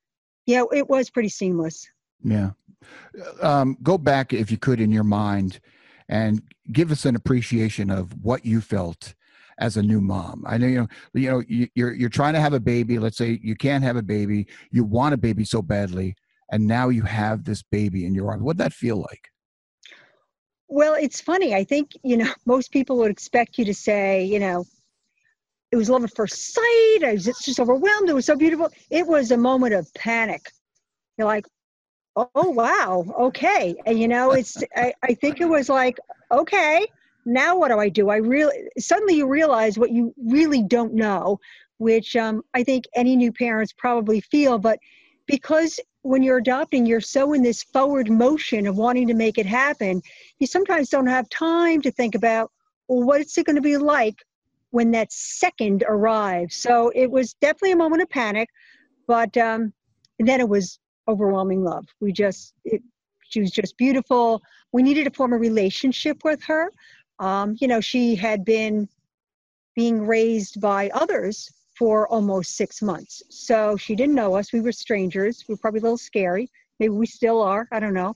[0.46, 1.88] yeah, it was pretty seamless.
[2.22, 2.50] Yeah,
[3.42, 5.60] um, go back if you could in your mind
[6.08, 9.14] and give us an appreciation of what you felt
[9.58, 10.42] as a new mom.
[10.46, 12.98] I know you know you know you're you're trying to have a baby.
[12.98, 16.16] Let's say you can't have a baby, you want a baby so badly,
[16.50, 18.42] and now you have this baby in your arms.
[18.42, 19.28] What'd that feel like?
[20.68, 21.54] Well, it's funny.
[21.54, 24.64] I think you know most people would expect you to say, you know,
[25.72, 27.04] it was love at first sight.
[27.04, 28.08] I was just overwhelmed.
[28.08, 28.70] It was so beautiful.
[28.90, 30.50] It was a moment of panic.
[31.16, 31.46] You're like,
[32.16, 35.96] oh wow okay and you know it's I, I think it was like
[36.32, 36.84] okay
[37.24, 41.38] now what do i do i really suddenly you realize what you really don't know
[41.78, 44.80] which um, i think any new parents probably feel but
[45.28, 49.46] because when you're adopting, you're so in this forward motion of wanting to make it
[49.46, 50.00] happen,
[50.38, 52.50] you sometimes don't have time to think about,
[52.88, 54.16] well, what's it going to be like
[54.70, 56.52] when that second arrived.
[56.52, 58.48] So it was definitely a moment of panic,
[59.06, 59.72] but um,
[60.18, 60.78] then it was
[61.08, 61.86] overwhelming love.
[62.00, 62.82] We just, it,
[63.28, 64.42] she was just beautiful.
[64.72, 66.70] We needed to form a relationship with her.
[67.18, 68.88] Um, you know, she had been
[69.76, 73.22] being raised by others for almost six months.
[73.30, 74.52] So she didn't know us.
[74.52, 75.44] We were strangers.
[75.48, 76.50] We were probably a little scary.
[76.78, 77.66] Maybe we still are.
[77.72, 78.14] I don't know.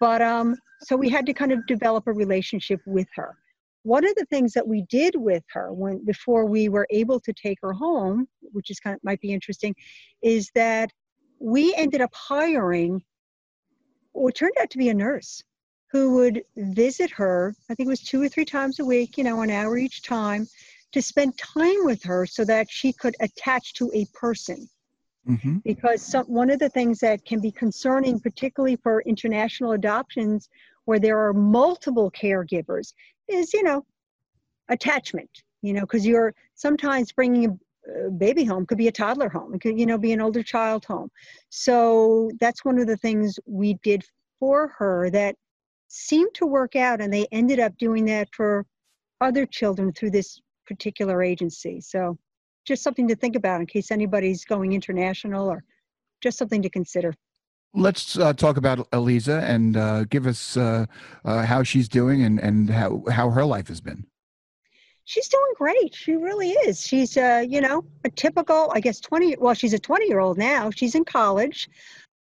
[0.00, 3.36] But um, so we had to kind of develop a relationship with her.
[3.84, 7.32] One of the things that we did with her when before we were able to
[7.32, 9.74] take her home, which is kind of might be interesting,
[10.22, 10.90] is that
[11.38, 13.02] we ended up hiring
[14.12, 15.42] what turned out to be a nurse
[15.92, 17.54] who would visit her.
[17.70, 20.02] I think it was two or three times a week, you know, an hour each
[20.02, 20.48] time
[20.92, 24.68] to spend time with her so that she could attach to a person.
[25.28, 25.58] Mm-hmm.
[25.64, 30.48] Because some, one of the things that can be concerning, particularly for international adoptions
[30.84, 32.92] where there are multiple caregivers,
[33.28, 33.84] is, you know,
[34.68, 35.30] attachment,
[35.62, 37.58] you know, because you're sometimes bringing
[38.06, 40.42] a baby home could be a toddler home it could you know be an older
[40.42, 41.10] child home
[41.50, 44.02] so that's one of the things we did
[44.40, 45.34] for her that
[45.88, 48.66] seemed to work out and they ended up doing that for
[49.20, 51.80] other children through this particular agency.
[51.80, 52.18] So
[52.66, 55.62] just something to think about in case anybody's going international or
[56.20, 57.14] just something to consider.
[57.74, 60.86] Let's uh, talk about Eliza and uh, give us uh,
[61.24, 64.06] uh, how she's doing and, and how, how her life has been.
[65.06, 65.94] She's doing great.
[65.94, 66.80] She really is.
[66.80, 70.38] She's, uh, you know, a typical, I guess, 20, well, she's a 20 year old
[70.38, 70.70] now.
[70.70, 71.68] She's in college.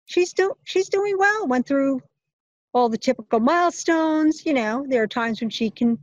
[0.05, 1.47] She's, still she's doing well.
[1.47, 2.01] Went through
[2.73, 4.45] all the typical milestones.
[4.45, 5.97] You know, there are times when she can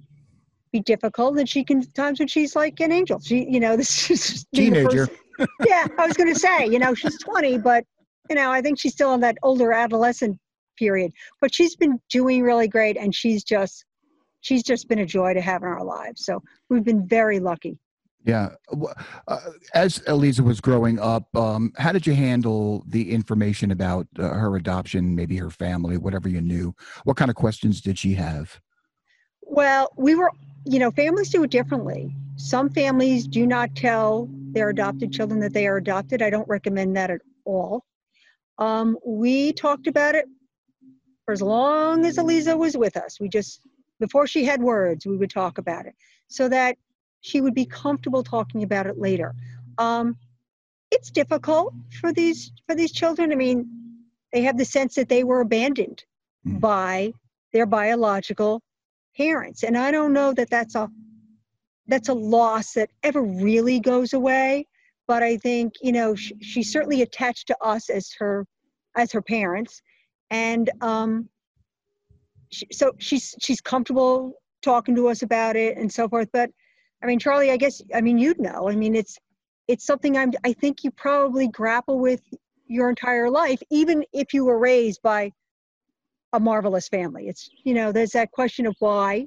[0.73, 4.11] be difficult and she can times when she's like an angel she you know this
[4.11, 5.09] is teenager
[5.67, 7.85] yeah i was going to say you know she's 20 but
[8.29, 10.39] you know i think she's still in that older adolescent
[10.79, 13.85] period but she's been doing really great and she's just
[14.41, 17.79] she's just been a joy to have in our lives so we've been very lucky
[18.25, 18.51] yeah
[19.27, 19.41] uh,
[19.75, 24.57] as eliza was growing up um, how did you handle the information about uh, her
[24.57, 28.61] adoption maybe her family whatever you knew what kind of questions did she have
[29.43, 30.31] well we were
[30.69, 32.15] you know, families do it differently.
[32.37, 36.21] Some families do not tell their adopted children that they are adopted.
[36.21, 37.85] I don't recommend that at all.
[38.59, 40.27] Um, we talked about it
[41.25, 43.21] for as long as Eliza was with us.
[43.21, 43.61] We just,
[44.01, 45.95] before she had words, we would talk about it
[46.29, 46.77] so that
[47.21, 49.35] she would be comfortable talking about it later.
[49.79, 50.17] Um,
[50.91, 53.31] it's difficult for these for these children.
[53.31, 53.69] I mean,
[54.33, 56.05] they have the sense that they were abandoned
[56.47, 56.61] mm.
[56.61, 57.13] by
[57.53, 58.63] their biological
[59.17, 60.89] parents and i don't know that that's a
[61.87, 64.67] that's a loss that ever really goes away
[65.09, 68.47] but i think you know she, she's certainly attached to us as her
[68.97, 69.83] as her parents
[70.31, 71.29] and um
[72.51, 76.51] she, so she's she's comfortable talking to us about it and so forth but
[77.03, 79.19] i mean charlie i guess i mean you'd know i mean it's
[79.67, 82.23] it's something i'm i think you probably grapple with
[82.67, 85.33] your entire life even if you were raised by
[86.33, 87.29] a marvelous family.
[87.29, 89.27] It's, you know, there's that question of why,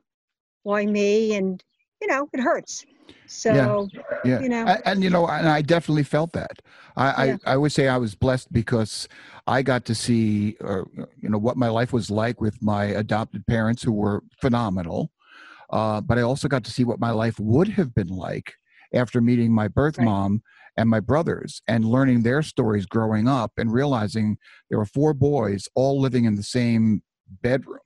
[0.64, 1.36] why me?
[1.36, 1.64] And,
[2.02, 2.86] you know, it hurts.
[3.28, 4.42] So, yeah, yeah.
[4.42, 6.62] you know, and, and, you know, and I definitely felt that.
[6.98, 7.38] I, yeah.
[7.46, 9.08] I, I would say I was blessed because
[9.48, 10.84] I got to see, uh,
[11.18, 15.12] you know, what my life was like with my adopted parents who were phenomenal.
[15.70, 18.54] Uh, but I also got to see what my life would have been like
[18.94, 20.06] after meeting my birth right.
[20.06, 20.42] mom
[20.78, 24.38] and my brothers and learning their stories growing up and realizing
[24.70, 27.02] there were four boys all living in the same
[27.42, 27.80] bedroom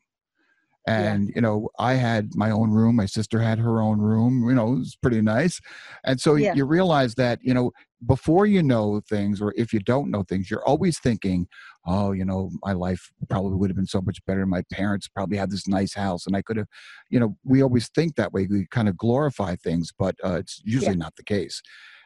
[0.88, 1.32] and yeah.
[1.36, 4.74] you know i had my own room my sister had her own room you know
[4.74, 5.60] it was pretty nice
[6.04, 6.54] and so yeah.
[6.54, 7.72] you realize that you know
[8.06, 11.48] before you know things or if you don't know things you're always thinking
[11.88, 15.38] oh you know my life probably would have been so much better my parents probably
[15.38, 16.68] had this nice house and i could have
[17.10, 20.62] you know we always think that way we kind of glorify things but uh, it's
[20.64, 20.98] usually yeah.
[20.98, 21.62] not the case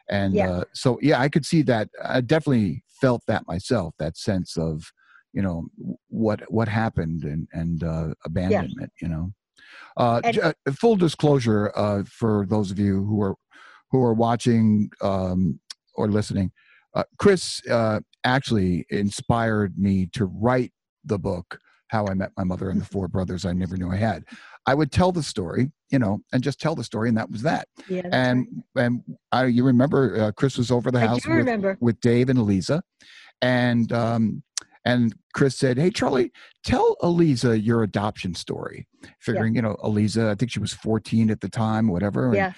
[0.08, 0.34] and.
[0.38, 4.92] Uh, so yeah i could see that i definitely felt that myself that sense of
[5.32, 5.66] you know
[6.08, 9.08] what what happened and and uh, abandonment yeah.
[9.08, 9.32] you know
[9.96, 13.34] uh, and, uh, full disclosure uh, for those of you who are
[13.90, 15.58] who are watching um,
[15.94, 16.50] or listening
[16.94, 20.72] uh, chris uh, actually inspired me to write
[21.04, 23.96] the book how i met my mother and the four brothers i never knew i
[23.96, 24.24] had
[24.66, 27.42] I would tell the story, you know, and just tell the story, and that was
[27.42, 27.66] that.
[27.88, 28.84] Yeah, and right.
[28.84, 29.02] and
[29.32, 32.82] I, you remember, uh, Chris was over the house with, with, Dave and Eliza,
[33.42, 34.42] and um,
[34.84, 36.32] and Chris said, "Hey, Charlie,
[36.64, 38.86] tell Eliza your adoption story."
[39.20, 39.58] Figuring, yeah.
[39.58, 42.26] you know, Eliza, I think she was 14 at the time, whatever.
[42.26, 42.52] And, yeah.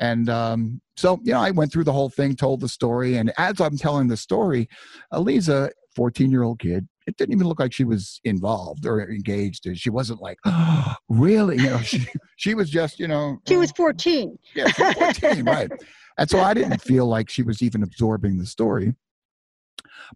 [0.00, 3.32] And um, so, you know, I went through the whole thing, told the story, and
[3.36, 4.68] as I'm telling the story,
[5.12, 6.86] Eliza 14 year old kid.
[7.08, 9.66] It didn't even look like she was involved or engaged.
[9.76, 11.56] She wasn't like, oh, really?
[11.56, 12.06] You know, she,
[12.36, 13.38] she was just, you know.
[13.48, 14.38] She was 14.
[14.54, 15.70] Yeah, 14, right.
[16.16, 18.94] And so I didn't feel like she was even absorbing the story.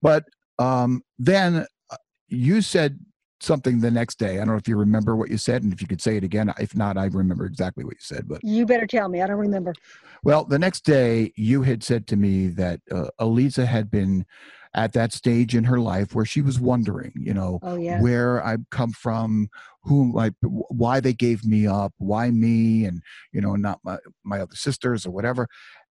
[0.01, 0.25] But
[0.59, 1.96] um, then uh,
[2.28, 2.98] you said
[3.40, 4.34] something the next day.
[4.34, 6.24] I don't know if you remember what you said, and if you could say it
[6.24, 6.53] again.
[6.59, 8.28] If not, I remember exactly what you said.
[8.28, 9.20] But you better tell me.
[9.20, 9.74] I don't remember.
[10.22, 14.24] Well, the next day, you had said to me that uh, Eliza had been
[14.74, 18.00] at that stage in her life where she was wondering, you know, oh, yeah.
[18.00, 19.50] where I've come from,
[19.82, 24.40] who I, why they gave me up, why me, and you know, not my my
[24.40, 25.48] other sisters or whatever.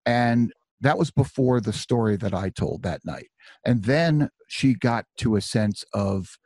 [0.07, 3.29] And that was before the story that I told that night.
[3.65, 6.39] And then she got to a sense of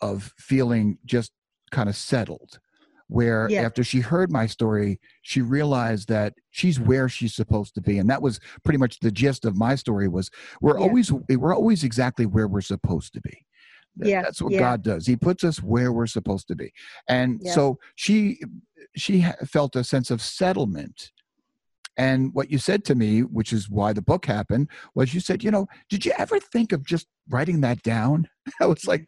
[0.00, 1.32] of feeling just
[1.70, 2.60] kind of settled
[3.08, 3.62] where yeah.
[3.62, 8.08] after she heard my story she realized that she's where she's supposed to be and
[8.08, 10.84] that was pretty much the gist of my story was we're yeah.
[10.84, 13.44] always we're always exactly where we're supposed to be
[13.96, 14.22] yeah.
[14.22, 14.60] that's what yeah.
[14.60, 16.72] god does he puts us where we're supposed to be
[17.08, 18.38] and so she
[18.94, 21.10] she felt a sense of settlement
[21.98, 25.44] and what you said to me which is why the book happened was you said
[25.44, 28.26] you know did you ever think of just writing that down
[28.60, 29.06] i was like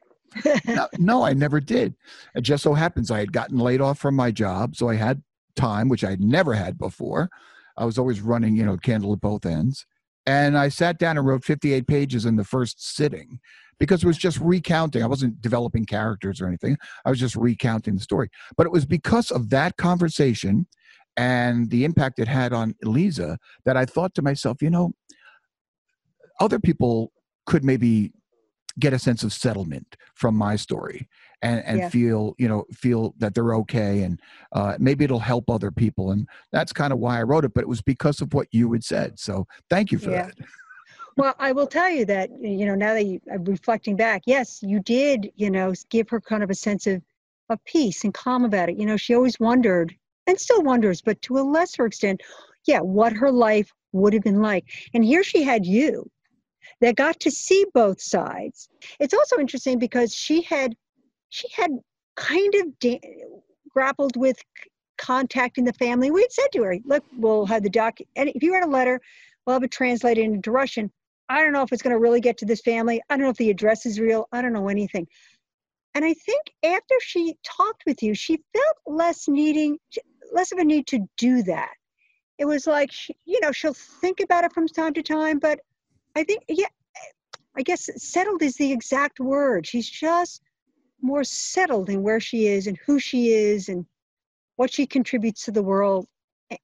[0.66, 1.94] no, no, I never did.
[2.34, 5.22] It just so happens I had gotten laid off from my job, so I had
[5.56, 7.30] time, which I'd never had before.
[7.76, 9.86] I was always running, you know, candle at both ends.
[10.26, 13.40] And I sat down and wrote 58 pages in the first sitting
[13.78, 15.02] because it was just recounting.
[15.02, 16.76] I wasn't developing characters or anything.
[17.04, 18.28] I was just recounting the story.
[18.56, 20.66] But it was because of that conversation
[21.20, 24.92] and the impact it had on Eliza that I thought to myself, you know,
[26.40, 27.12] other people
[27.44, 28.14] could maybe
[28.78, 31.06] get a sense of settlement from my story
[31.42, 31.88] and, and yeah.
[31.90, 34.18] feel you know feel that they're okay and
[34.52, 37.62] uh, maybe it'll help other people and that's kind of why i wrote it but
[37.62, 40.26] it was because of what you had said so thank you for yeah.
[40.26, 40.34] that
[41.16, 44.62] well i will tell you that you know now that you are reflecting back yes
[44.62, 47.02] you did you know give her kind of a sense of
[47.48, 49.92] of peace and calm about it you know she always wondered
[50.26, 52.20] and still wonders but to a lesser extent
[52.66, 54.64] yeah what her life would have been like
[54.94, 56.08] and here she had you
[56.80, 58.68] that got to see both sides.
[58.98, 60.74] It's also interesting because she had
[61.28, 61.70] she had
[62.16, 63.00] kind of da-
[63.68, 64.36] grappled with
[64.98, 66.10] contacting the family.
[66.10, 67.98] We had said to her, "Look, we'll have the doc.
[68.16, 69.00] And if you write a letter,
[69.46, 70.90] we'll have it translated into Russian.
[71.28, 73.00] I don't know if it's going to really get to this family.
[73.08, 74.28] I don't know if the address is real.
[74.32, 75.06] I don't know anything."
[75.94, 79.78] And I think after she talked with you, she felt less needing,
[80.32, 81.70] less of a need to do that.
[82.38, 85.60] It was like, she, you know, she'll think about it from time to time, but
[86.16, 86.66] I think, yeah,
[87.56, 89.66] I guess settled is the exact word.
[89.66, 90.42] She's just
[91.02, 93.84] more settled in where she is and who she is and
[94.56, 96.06] what she contributes to the world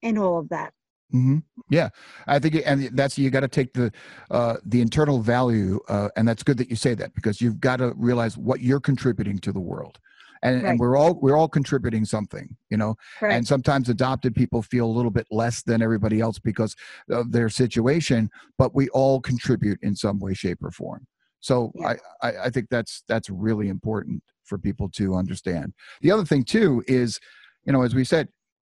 [0.03, 0.73] and all of that.
[1.15, 1.39] Mm-hmm.
[1.71, 1.91] Yeah,
[2.27, 3.93] I think, and that's you got to take the
[4.31, 7.77] uh, the internal value, uh, and that's good that you say that because you've got
[7.77, 10.01] to realize what you're contributing to the world
[10.43, 10.71] and, right.
[10.71, 13.33] and we're all we're all contributing something you know right.
[13.33, 16.75] and sometimes adopted people feel a little bit less than everybody else because
[17.11, 21.07] of their situation but we all contribute in some way shape or form
[21.41, 21.95] so yeah.
[22.23, 26.45] I, I i think that's that's really important for people to understand the other thing
[26.45, 27.21] too is
[27.65, 28.29] you know as we said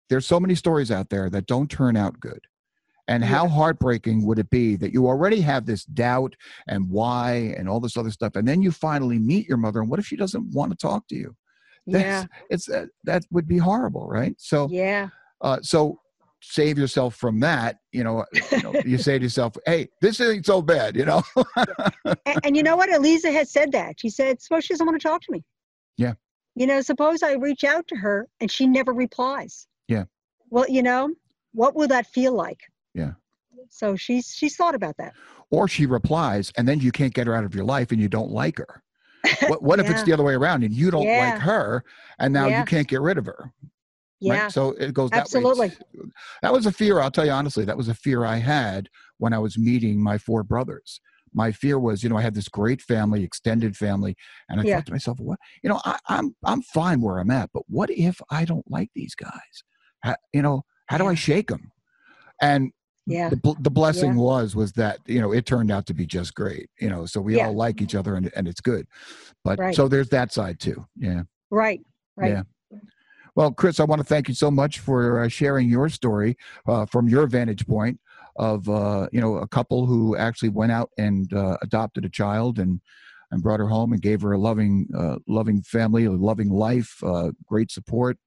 [0.10, 2.40] there's so many stories out there that don't turn out good
[3.08, 3.30] and yeah.
[3.30, 6.36] how heartbreaking would it be that you already have this doubt
[6.68, 9.90] and why and all this other stuff and then you finally meet your mother and
[9.90, 11.36] what if she doesn't want to talk to you
[11.88, 12.26] yeah.
[12.50, 14.36] It's uh, that would be horrible, right?
[14.38, 15.10] So yeah.
[15.42, 16.00] Uh, so
[16.42, 17.78] save yourself from that.
[17.92, 21.24] You know, you, know, you say to yourself, "Hey, this isn't so bad," you know.
[22.06, 22.90] and, and, you know what?
[22.90, 24.00] Eliza has said that.
[24.00, 25.44] She said, "Suppose she doesn't want to talk to me."
[25.98, 26.14] Yeah.
[26.56, 29.68] You know, suppose I reach out to her and she never replies.
[29.88, 30.06] Yeah.
[30.50, 31.14] Well, you know,
[31.54, 32.60] what will that feel like?
[32.94, 33.12] Yeah.
[33.70, 35.14] So she's she's thought about that.
[35.50, 38.10] Or she replies, and then you can't get her out of your life, and you
[38.10, 38.84] don't like her.
[39.48, 39.86] What, what yeah.
[39.86, 41.32] if it's the other way around and you don't yeah.
[41.32, 41.84] like her
[42.20, 42.60] and now yeah.
[42.60, 43.52] you can't get rid of her?
[44.20, 44.44] Yeah.
[44.44, 44.52] Right?
[44.52, 45.70] So it goes that Absolutely.
[45.70, 45.78] way.
[46.42, 49.34] That was a fear, I'll tell you honestly, that was a fear I had when
[49.34, 51.02] I was meeting my four brothers.
[51.34, 54.16] My fear was, you know, I had this great family, extended family,
[54.50, 57.50] and I thought to myself, what, you know, I, I'm I'm fine where I'm at,
[57.54, 59.64] but what if I don't like these guys?
[60.02, 61.72] How, you know, how do I shake them?
[62.42, 62.72] And
[63.08, 64.22] yeah the, the blessing yeah.
[64.22, 67.22] was was that you know it turned out to be just great you know so
[67.22, 67.48] we yeah.
[67.48, 68.86] all like each other and, and it's good
[69.44, 69.76] but right.
[69.76, 71.80] so there's that side too yeah right
[72.18, 72.44] right yeah
[73.36, 76.38] well chris i want to thank you so much for uh, sharing your story
[76.68, 77.98] uh, from your vantage point
[78.36, 82.60] of uh, you know a couple who actually went out and uh, adopted a child
[82.60, 82.82] and
[83.32, 87.02] and brought her home and gave her a loving uh, loving family a loving life
[87.04, 88.18] uh, great support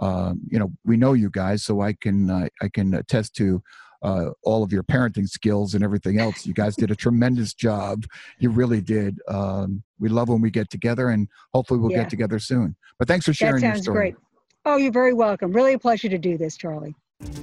[0.00, 3.62] you know we know you guys so i can i can attest to
[4.02, 6.46] uh, all of your parenting skills and everything else.
[6.46, 8.04] You guys did a tremendous job.
[8.38, 9.20] You really did.
[9.28, 11.98] Um, we love when we get together, and hopefully we'll Yeah.
[12.02, 12.74] get together soon.
[12.98, 13.96] But thanks for sharing that your sounds story.
[13.96, 14.14] great.
[14.64, 15.52] Oh, you're very welcome.
[15.52, 16.94] Really a pleasure to do this, Charlie.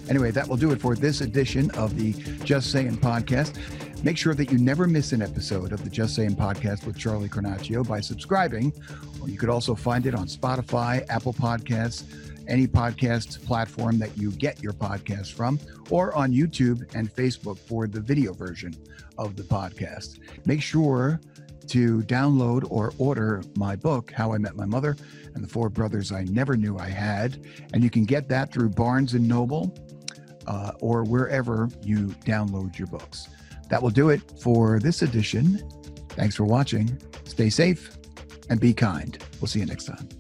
[0.09, 2.11] Anyway, that will do it for this edition of the
[2.43, 3.55] Just Saying podcast.
[4.03, 7.29] Make sure that you never miss an episode of the Just Saying podcast with Charlie
[7.29, 8.73] Carnaccio by subscribing,
[9.21, 12.03] or you could also find it on Spotify, Apple Podcasts,
[12.49, 17.87] any podcast platform that you get your podcast from, or on YouTube and Facebook for
[17.87, 18.73] the video version
[19.17, 20.19] of the podcast.
[20.45, 21.19] Make sure
[21.67, 24.97] to download or order my book, How I Met My Mother
[25.35, 27.45] and the Four Brothers I Never Knew I Had.
[27.73, 29.77] And you can get that through Barnes and Noble
[30.47, 33.29] uh, or wherever you download your books.
[33.69, 35.61] That will do it for this edition.
[36.09, 36.99] Thanks for watching.
[37.25, 37.97] Stay safe
[38.49, 39.23] and be kind.
[39.39, 40.18] We'll see you next time.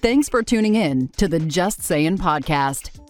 [0.00, 3.07] Thanks for tuning in to the Just Saying podcast.